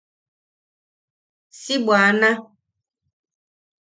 Si 1.59 1.75
bwana. 1.85 2.29